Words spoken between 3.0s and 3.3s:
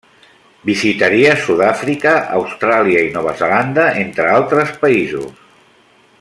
i